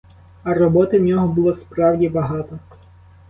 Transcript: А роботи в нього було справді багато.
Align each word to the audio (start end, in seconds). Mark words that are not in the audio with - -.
А 0.43 0.53
роботи 0.53 0.97
в 0.99 1.03
нього 1.03 1.27
було 1.27 1.53
справді 1.53 2.09
багато. 2.09 2.59